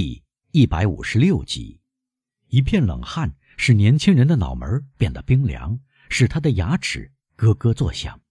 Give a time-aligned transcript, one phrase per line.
[0.00, 0.22] 第
[0.52, 1.80] 一百五十六集，
[2.46, 8.22] 一片冷汗使年轻人的脑门变得冰凉，使他的牙齿咯咯作响。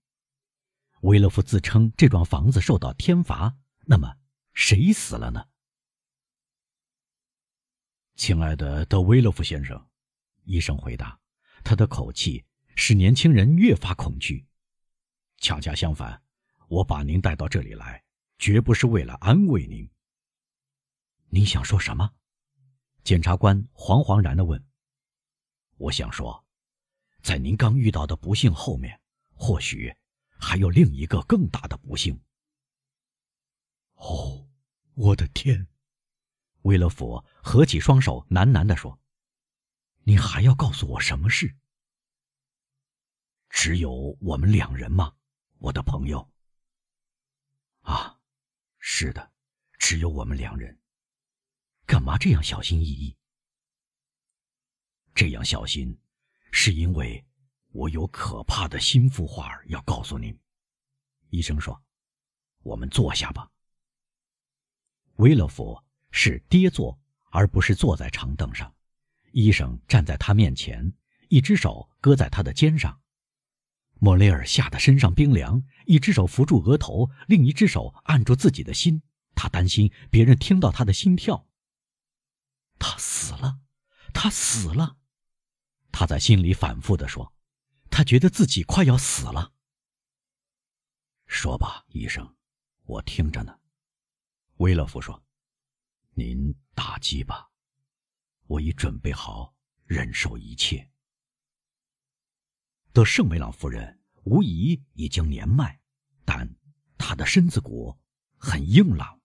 [1.02, 3.54] 维勒夫自称这幢房子受到天罚，
[3.84, 4.16] 那么
[4.54, 5.44] 谁死了呢？
[8.16, 9.90] 亲爱的德维勒夫先生，
[10.44, 11.20] 医生回答，
[11.62, 12.46] 他的口气
[12.76, 14.46] 使年轻人越发恐惧。
[15.36, 16.22] 恰恰相反，
[16.68, 18.02] 我把您带到这里来，
[18.38, 19.86] 绝不是为了安慰您。
[21.30, 22.14] 你想说什么？
[23.04, 24.62] 检察官惶惶然地问。
[25.76, 26.44] 我想说，
[27.22, 29.00] 在您刚遇到的不幸后面，
[29.34, 29.94] 或许
[30.38, 32.20] 还有另一个更大的不幸。
[33.94, 34.48] 哦，
[34.94, 35.68] 我的天！
[36.62, 38.98] 威勒佛合起双手，喃喃地说
[40.04, 41.56] ：“你还要告诉我什么事？
[43.48, 45.14] 只有我们两人吗，
[45.58, 46.30] 我的朋友？”
[47.82, 48.18] 啊，
[48.78, 49.32] 是的，
[49.78, 50.78] 只有我们两人。
[51.88, 53.16] 干嘛这样小心翼翼？
[55.14, 55.98] 这样小心，
[56.52, 57.24] 是因为
[57.70, 60.38] 我有可怕的心腹话要告诉您。
[61.30, 61.82] 医生说
[62.62, 63.50] ：“我们坐下吧。”
[65.16, 67.00] 威勒佛是跌坐，
[67.30, 68.70] 而不是坐在长凳上。
[69.32, 70.92] 医生站在他面前，
[71.30, 73.00] 一只手搁在他的肩上。
[73.94, 79.02] 莫雷尔吓得身上冰凉，一只手扶住额头，另一只手按住自己的心。
[79.34, 81.47] 他担心别人听到他的心跳。
[82.78, 83.60] 他死了，
[84.14, 84.96] 他死了，
[85.90, 87.34] 他在心里反复的说，
[87.90, 89.52] 他觉得自己快要死了。
[91.26, 92.36] 说吧，医生，
[92.84, 93.58] 我听着呢。
[94.58, 95.22] 威勒夫说
[96.14, 97.50] ：“您打击吧，
[98.46, 100.90] 我已准备好忍受一切。”
[102.94, 105.80] 德圣梅朗夫人无疑已经年迈，
[106.24, 106.56] 但
[106.96, 107.98] 她的身子骨
[108.36, 109.20] 很硬朗。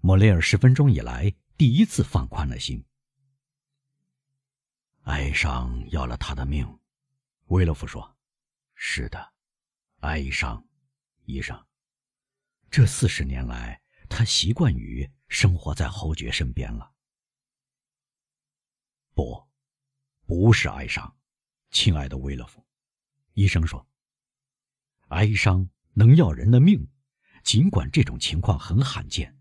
[0.00, 1.34] 莫雷尔十分钟以来。
[1.58, 2.84] 第一次放宽了心。
[5.02, 6.78] 哀伤要了他的命，
[7.46, 8.16] 威勒夫说
[8.76, 9.32] ：“是的，
[9.98, 10.64] 哀伤，
[11.24, 11.66] 医生。
[12.70, 16.92] 这四十年来，他习惯于生活在侯爵身边了。”
[19.12, 19.44] 不，
[20.26, 21.12] 不是哀伤，
[21.72, 22.64] 亲爱的威勒夫，
[23.32, 23.84] 医生说
[25.10, 26.88] ：“哀伤能要人的命，
[27.42, 29.36] 尽管这种情况很罕见。”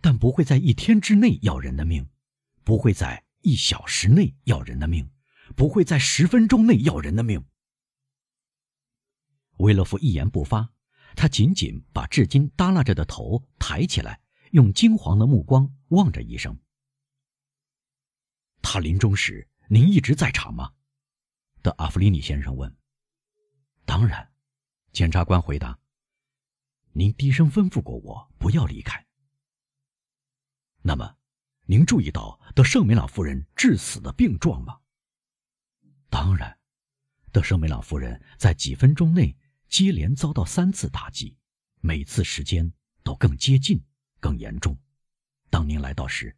[0.00, 2.08] 但不会在一天之内要人的命，
[2.64, 5.10] 不会在一小时内要人的命，
[5.56, 7.44] 不会在十分钟内要人的命。
[9.58, 10.72] 威勒夫一言不发，
[11.16, 14.20] 他紧紧把至今耷拉着的头抬起来，
[14.52, 16.56] 用金黄的目光望着医生。
[18.62, 20.72] 他临终时，您一直在场吗？
[21.60, 22.72] 德阿弗里尼先生问。
[23.84, 24.30] 当然，
[24.92, 25.76] 检察官回答。
[26.92, 29.07] 您低声吩咐过我不要离开。
[30.88, 31.16] 那么，
[31.66, 34.78] 您注意到德圣梅朗夫人致死的病状吗？
[36.08, 36.58] 当然，
[37.30, 39.36] 德圣梅朗夫人在几分钟内
[39.68, 41.36] 接连遭到三次打击，
[41.82, 42.72] 每次时间
[43.02, 43.78] 都更接近、
[44.18, 44.74] 更严重。
[45.50, 46.34] 当您来到时，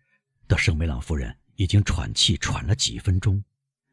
[0.49, 3.45] 德圣梅朗夫人已经喘气喘了几分钟。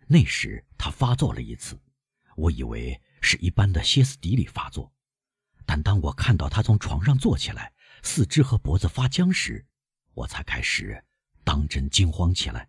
[0.07, 1.79] 那时她发作了一次，
[2.35, 4.91] 我以为是一般的歇斯底里发作，
[5.67, 9.66] 但当我看到她从床上坐起来，四肢和脖子发僵时，
[10.17, 11.03] 我才开始
[11.43, 12.67] 当真惊慌起来，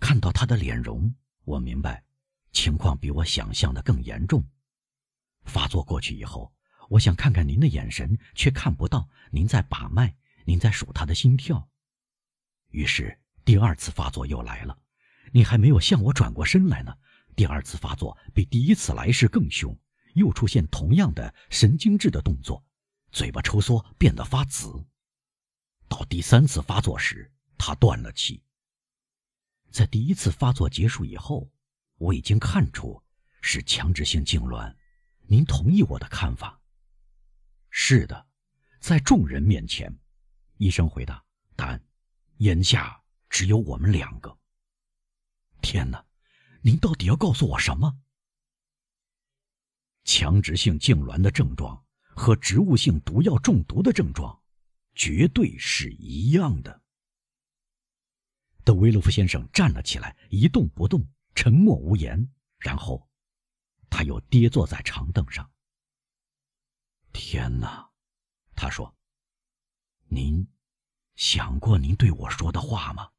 [0.00, 1.14] 看到他的脸容，
[1.44, 2.02] 我明白
[2.52, 4.42] 情况比我想象的更严重。
[5.44, 6.50] 发作过去以后，
[6.88, 10.16] 我想看看您的眼神，却看不到您在把脉，
[10.46, 11.68] 您在数他的心跳。
[12.70, 14.78] 于是第二次发作又来了，
[15.32, 16.96] 你还没有向我转过身来呢。
[17.36, 19.78] 第二次发作比第一次来时更凶，
[20.14, 22.64] 又出现同样的神经质的动作，
[23.12, 24.82] 嘴巴抽缩变得发紫。
[25.94, 28.42] 到第三次发作时，他断了气。
[29.70, 31.48] 在第一次发作结束以后，
[31.98, 33.00] 我已经看出
[33.40, 34.74] 是强直性痉挛。
[35.28, 36.60] 您同意我的看法？
[37.70, 38.26] 是的，
[38.80, 39.96] 在众人面前，
[40.56, 41.24] 医生回答。
[41.54, 41.80] 但
[42.38, 44.36] 眼下只有我们两个。
[45.62, 46.04] 天哪，
[46.60, 48.00] 您到底要告诉我什么？
[50.02, 51.80] 强直性痉挛的症状
[52.16, 54.36] 和植物性毒药中毒的症状。
[54.94, 56.82] 绝对是一样的。
[58.64, 62.32] 德维洛夫先生站了起来，一动不动，沉默无言。
[62.58, 63.06] 然后，
[63.90, 65.52] 他又跌坐在长凳上。
[67.12, 67.90] 天哪，
[68.56, 68.96] 他说
[70.08, 70.48] ：“您
[71.14, 73.10] 想过您对我说的话吗？”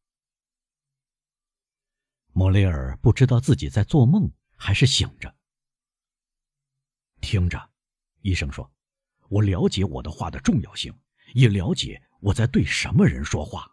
[2.33, 5.37] 莫雷尔不知道自己在做梦还是醒着。
[7.21, 7.71] 听着，
[8.21, 8.73] 医生说
[9.29, 10.91] ：“我了解我的话的重要性。”
[11.35, 13.69] 也了解我在对什么人说话。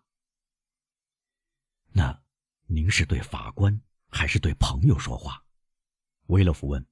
[1.93, 2.20] 那
[2.67, 5.43] 您是对法官还是对朋友说话？
[6.26, 6.85] 威勒夫问。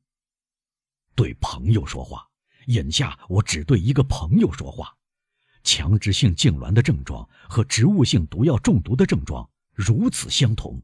[1.17, 2.27] 对朋友说话。
[2.67, 4.97] 眼下我只对一个朋友说话。
[5.65, 10.81] 强直性痉挛的症状和植物性毒药中毒的症状如此相同。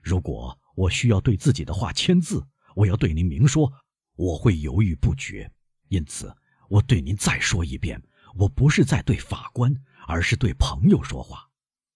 [0.00, 2.44] 如果我需要对自己的话签字，
[2.74, 3.72] 我要对您明说，
[4.16, 5.48] 我会犹豫不决。
[5.88, 6.34] 因此，
[6.68, 8.02] 我对您再说一遍：
[8.34, 9.74] 我不是在对法官，
[10.06, 11.48] 而是对朋友说话。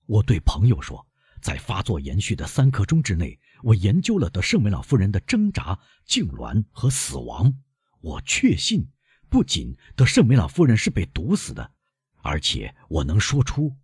[0.07, 1.07] 我对朋友说，
[1.41, 7.53] 在发作延续的三刻钟之内，我研究了德圣梅朗夫人的挣扎、痉挛和死亡。
[8.01, 8.91] 我确信，
[9.29, 11.73] 不仅德圣梅朗夫人是被毒死的。
[12.23, 13.77] 而且我能说出，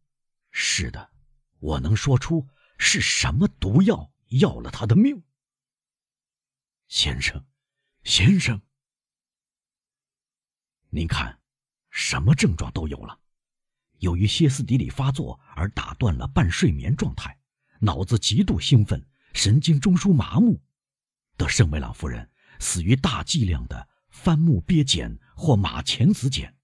[0.50, 1.10] 是的，
[1.58, 2.46] 我能说出
[2.78, 5.22] 是什么毒药要了他的命。
[6.88, 7.44] 先生，
[8.04, 8.60] 先生，
[10.90, 11.40] 您看，
[11.96, 13.19] 什么症状都有了。
[14.00, 17.38] 由于歇斯底里发作而打断了半睡眠状态，
[17.81, 20.60] 脑子极度兴奋，神经中枢麻木。
[21.38, 26.54] 德圣维朗夫人死于大剂量的番木鳖碱或马钱子碱。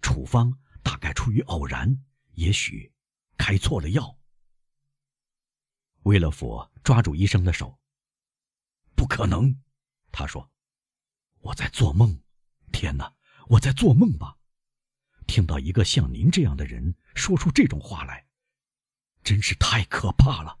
[0.00, 0.56] 处方。
[0.86, 2.04] 大概出于偶然，
[2.34, 2.92] 也许
[3.36, 4.16] 开错了药。
[6.04, 7.76] 威勒佛抓住医生的手。
[8.94, 9.60] 不可能，
[10.12, 10.48] 他说
[11.42, 12.22] ：“我在做梦。
[12.70, 13.12] 天哪，
[13.48, 14.38] 我在做梦吧？
[15.26, 18.26] 听到一个像您这样的人说出这种话来，
[19.22, 20.58] 真是太可怕了。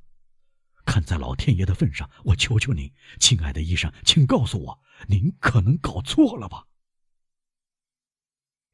[0.84, 6.66] 看在老天爷的份上，我求求您，亲爱的医生，请告诉我，您可能搞错了吧？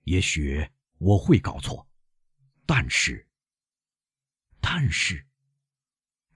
[0.04, 0.68] 也许。”
[1.02, 1.88] 我会搞错，
[2.64, 3.28] 但是，
[4.60, 5.26] 但是，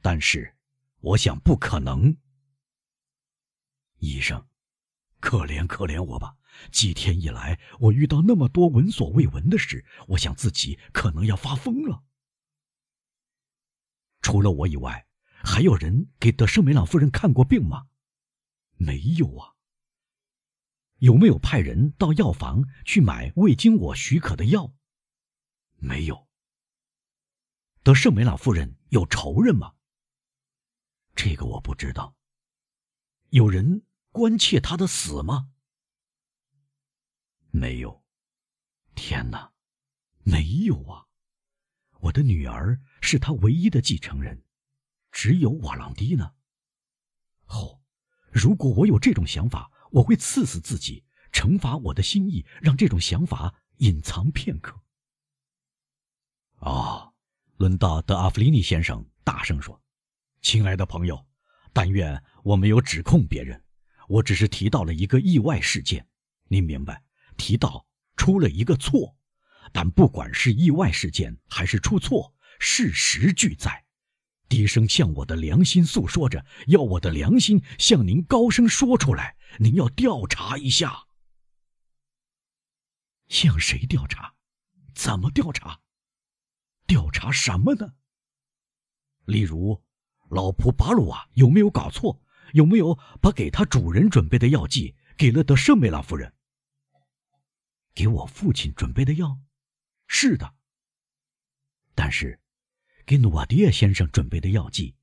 [0.03, 0.57] 但是，
[0.99, 2.17] 我想不可能。
[3.99, 4.45] 医生，
[5.21, 6.37] 可怜可怜我吧！
[6.71, 12.03] 几天以来，我遇到那么多闻所未闻的事，我想自己可能要发疯了。
[14.23, 15.07] 除了我以外，
[15.45, 17.89] 还有人给德圣梅朗夫人看过病吗？
[18.77, 19.55] 没有啊。
[20.99, 24.73] 有没有派人到药房去买未经我许可的药？
[25.77, 26.27] 没有。
[27.83, 29.75] 德圣梅朗夫人有仇人吗？
[31.15, 32.17] 这个我不知道。
[33.31, 33.83] 有人
[34.17, 35.51] 关切他的死吗？
[37.51, 38.03] 没有。
[38.95, 39.53] 天哪，
[40.23, 41.05] 没有啊！
[42.01, 44.43] 我的女儿是他唯一的继承人，
[45.13, 46.33] 只有瓦朗蒂呢。
[47.49, 47.83] 哦，
[48.33, 49.71] 如果我有这种想法。
[49.93, 54.79] 我会刺死自己，惩罚我的心意，让这种想法隐藏片刻。
[56.57, 57.15] 哦，
[57.57, 59.81] 轮到德阿弗里尼先生大声说
[60.43, 61.25] ：“亲爱的朋友，
[61.73, 63.63] 但愿我没有指控别人，
[64.09, 66.07] 我只是提到了一个意外事件。
[66.49, 67.03] 您明白？
[67.37, 67.87] 提到
[68.17, 69.17] 出了一个错，
[69.73, 73.85] 但不管是意外事件还是出错，事实俱在。”
[74.49, 79.37] 低声向我的良心诉说着，要我的良心向您高声说出来。
[79.59, 81.07] 您要调查一下，
[83.29, 84.35] 向谁调查？
[84.95, 85.81] 怎么调查？
[86.87, 87.95] 调查什么呢？
[89.25, 89.83] 例如，
[90.31, 92.23] 老普巴鲁瓦有没有搞错？
[92.53, 96.33] 有没有把给他主人准备的药剂给了德圣梅拉夫人？
[97.95, 99.41] 给我父亲准备的药？
[100.07, 100.55] 是的。
[101.95, 102.41] 但是。
[103.09, 104.97] 给努瓦迪亚先生准备的药剂，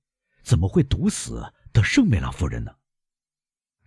[0.44, 2.76] 怎么会毒死德圣梅拉夫人呢？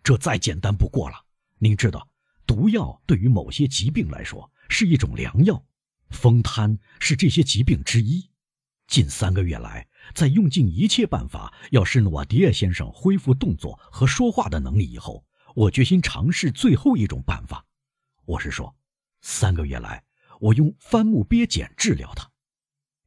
[0.03, 1.27] 这再简单不过了。
[1.59, 2.09] 您知道，
[2.47, 5.67] 毒药对于某些疾病来说是一种良药，
[6.09, 8.31] 风瘫是这些疾病之一。
[8.87, 17.65] 近三个月来，在用尽一切办法要使努瓦迪亚先生恢复动作和说话的能力以后，我决心尝试最后一种办法。
[18.25, 18.77] 我是说，
[19.21, 20.05] 三个月来，
[20.41, 22.31] 我用番木鳖碱治疗他，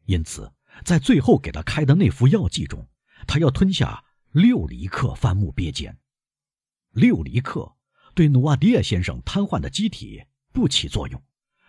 [0.06, 0.51] 因此。
[0.86, 2.88] 在最后给他开的那副药剂中，
[3.27, 5.98] 他要吞下六厘克番木鳖碱。
[6.91, 7.75] 六厘克
[8.13, 11.22] 对努瓦迪亚先生瘫痪的机体不起作用，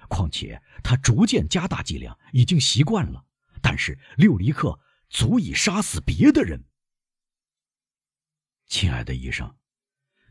[0.08, 3.24] 况且他逐渐加大剂量，已经习惯了。
[3.62, 4.78] 但是六厘克
[5.10, 6.64] 足以杀死别的人。
[8.66, 9.54] 亲爱的医生，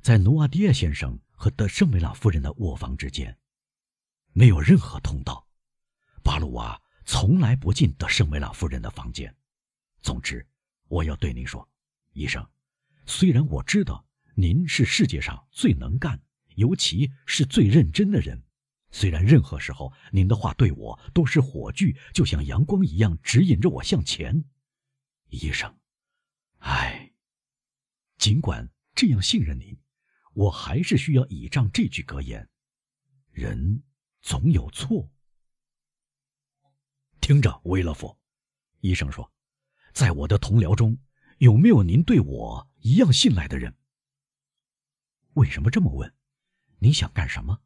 [0.02, 3.38] 在努瓦迪亚先生和德圣梅拉夫人的卧房之间，
[4.32, 5.48] 没有任何通道。
[6.24, 6.82] 巴鲁瓦。
[7.12, 9.36] 从来不进德圣梅朗夫人的房间。
[10.00, 10.48] 总之，
[10.90, 11.68] 我要对您说，
[12.14, 12.48] 医生，
[13.08, 14.06] 虽然我知道
[14.36, 16.22] 您是世界上最能干，
[16.54, 18.44] 尤其是最认真的人，
[18.92, 24.46] 虽然任何时候您的话对我都是火炬，就像阳光一样指引着我向前，
[25.30, 25.80] 医生，
[26.58, 27.12] 唉，
[28.18, 29.78] 尽管这样信任您，
[30.34, 32.50] 我还是需要倚仗这句格言：
[33.32, 33.84] 人
[34.22, 35.12] 总有错。
[37.22, 38.18] 听着，威勒夫，
[38.80, 39.32] 医生说
[39.94, 40.98] ：“在我的同僚中，
[41.38, 43.78] 有没有您对我一样信赖的人？
[45.34, 46.12] 为什么这么问？
[46.80, 47.62] 您想干什么？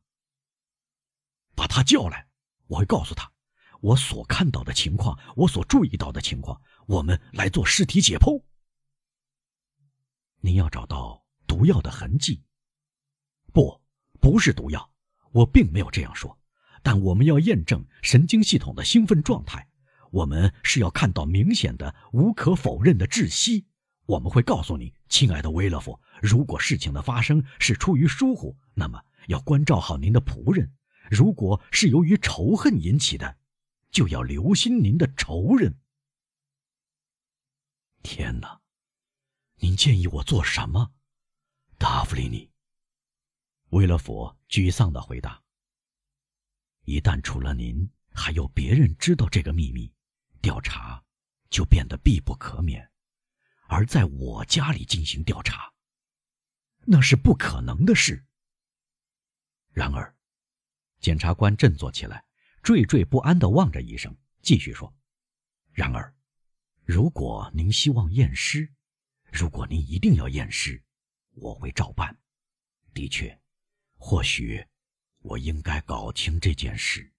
[1.56, 2.28] 把他叫来，
[2.68, 3.32] 我会告诉他
[3.80, 6.62] 我所看到的情况，我所注意到的情况。
[6.88, 8.42] 我们来做尸体解剖。
[10.42, 12.44] 您要找到毒药的痕迹。
[13.54, 13.82] 不，
[14.20, 14.92] 不是毒药，
[15.32, 16.38] 我并没有这样说。
[16.82, 19.70] 但我们要验证神经系统的兴奋状态，
[20.12, 23.66] 我们是要看到明显的、无可否认的窒息。
[24.06, 30.68] 我们会告诉你，亲爱的威勒夫，如果事情的发生是出于疏忽，那么要关照好您的仆人；
[31.10, 33.38] 如果是由于仇恨引起的，
[33.90, 35.74] 就要留心您的仇人。
[38.04, 38.62] 天哪！
[39.56, 40.94] 您建议我做什么，
[41.80, 42.52] 达芙妮尼？
[43.70, 45.42] 威勒佛沮丧的回答
[46.84, 49.92] ：“一旦除了您还有别人知道这个秘密，
[50.42, 51.02] 调查
[51.50, 52.92] 就变得必不可免。
[53.68, 55.74] 而在我家里进行调查，
[56.82, 58.24] 那是不可能的事。”
[59.72, 60.14] 然而，
[61.00, 62.24] 检察官振作起来，
[62.62, 64.94] 惴惴不安的望着医生，继续说
[65.72, 66.14] ：“然而。”
[66.86, 68.70] 如果您希望验尸，
[69.32, 70.84] 如果您一定要验尸，
[71.32, 72.20] 我会照办。
[72.94, 73.40] 的确，
[73.96, 74.66] 或许
[75.20, 77.10] 我应该搞清这件事，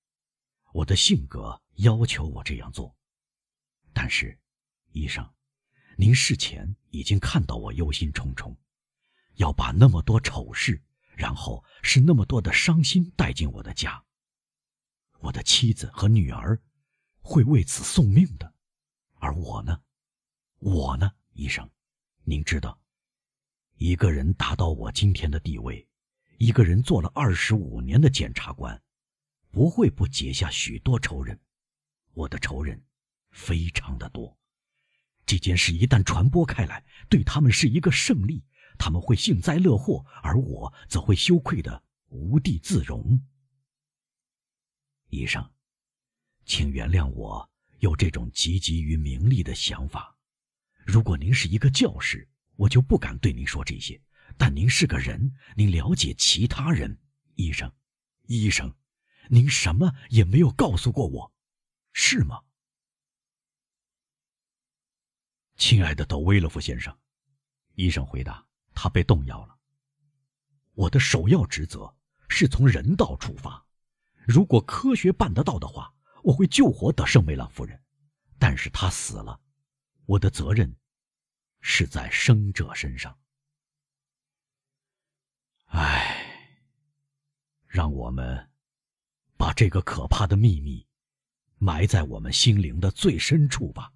[0.73, 2.95] 我的性格要求我这样做。
[3.95, 4.39] 但是，
[4.93, 5.27] 医生，
[5.97, 8.55] 您事前已经看到我忧心忡忡，
[9.37, 10.83] 要把那么多丑事，
[11.17, 14.05] 然后是那么多的伤心带进我的家。
[15.21, 16.63] 我的妻子和女儿
[17.23, 18.54] 会为此送命的。
[19.25, 19.81] 而我呢，
[20.59, 21.67] 我呢，医生，
[22.25, 22.79] 您知道，
[23.77, 25.89] 一个人达到我今天的地位，
[26.37, 28.79] 一个人做了二十五年的检察官，
[29.51, 31.41] 不会不结下许多仇人。
[32.13, 32.85] 我的仇人
[33.31, 34.37] 非常的多。
[35.25, 38.45] 这件事一旦传播开来，对他们是一个胜利，
[38.77, 43.19] 他们会幸灾乐祸，而我则会羞愧的无地自容。
[45.09, 45.51] 医生，
[46.45, 47.51] 请原谅我。
[47.79, 50.17] 有这种汲汲于名利的想法。
[50.85, 54.01] 如果您是一个教师，我就不敢对您说这些。
[54.37, 56.99] 但您是个人，您了解其他人。
[57.37, 57.73] 医生，
[58.27, 58.75] 医生，
[59.29, 61.33] 您什么也没有告诉过我，
[61.93, 62.43] 是吗？
[65.57, 66.97] 亲爱的德威勒夫先生，
[67.75, 68.45] 医生回答。
[68.75, 69.57] 他被动摇了。
[70.73, 71.97] 我的首要职责
[72.29, 73.65] 是从人道出发。
[74.27, 75.94] 如果科学办得到的话。
[76.25, 77.79] 我会救活德圣梅朗夫人，
[78.39, 79.39] 但是她死了，
[80.07, 80.75] 我的责任
[81.61, 83.15] 是在生者身上。
[85.67, 86.59] 唉，
[87.67, 88.51] 让我们
[89.37, 90.87] 把这个可怕的秘密
[91.59, 93.93] 埋在我们心灵的最深处吧。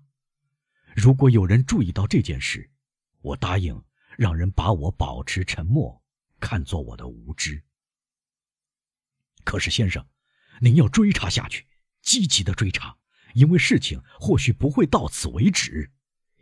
[0.95, 2.71] 如果有人注意到这件事，
[3.23, 3.83] 我答应
[4.19, 6.03] 让人把我保持沉默，
[6.39, 7.65] 看作我的无知。
[9.45, 10.07] 可是，先生，
[10.61, 11.67] 您要追查下去。
[12.09, 12.97] 积极的追查，
[13.35, 15.91] 因为事情或许不会到此为止。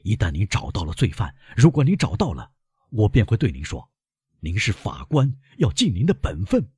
[0.05, 2.53] 一旦您找到了罪犯，如果您找到了，
[2.91, 3.91] 我便会对您说
[4.39, 6.71] ：“您是法官，要尽您的本分。”